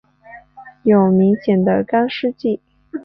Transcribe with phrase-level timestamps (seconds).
[0.81, 2.59] 有明显的干湿季。